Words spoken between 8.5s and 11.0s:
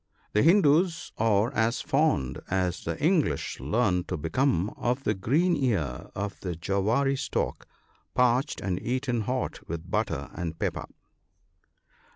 and eaten hot with butter and pepper.